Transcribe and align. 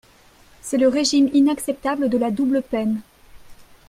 C’est 0.61 0.79
le 0.79 0.87
régime 0.87 1.29
inacceptable 1.31 2.09
de 2.09 2.17
la 2.17 2.31
double 2.31 2.63
peine 2.63 3.03